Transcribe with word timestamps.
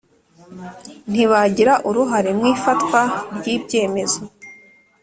Ntibagira 1.11 1.73
uruhare 1.89 2.31
mu 2.37 2.45
ifatwa 2.53 3.01
ry 3.35 3.45
ibyemezo 3.55 4.21